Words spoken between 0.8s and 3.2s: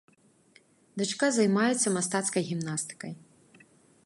Дачка займаецца мастацкай гімнастыкай.